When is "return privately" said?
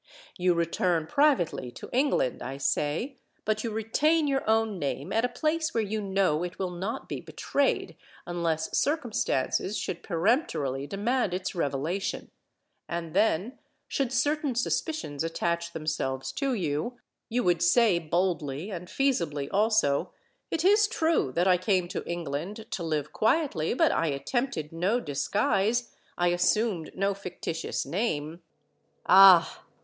0.55-1.69